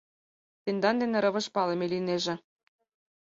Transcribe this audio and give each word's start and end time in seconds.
Тендан 0.63 0.95
дене 1.01 1.17
рывыж 1.23 1.45
палыме 1.55 1.85
лийнеже. 1.93 2.35